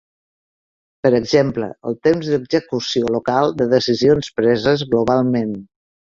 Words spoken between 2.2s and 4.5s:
d'execució local de decisions